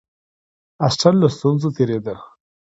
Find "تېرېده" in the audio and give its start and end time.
1.77-2.15